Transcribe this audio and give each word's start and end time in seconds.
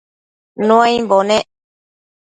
Nuaimbo 0.67 1.17
nec 1.27 1.45